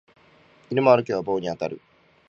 [0.71, 1.79] 犬も歩けば棒に当たる